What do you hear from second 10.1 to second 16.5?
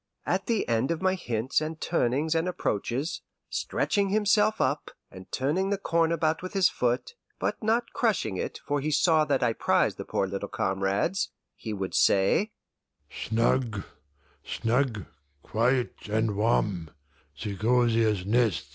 little comrades), he would say: "Snug, snug, quiet and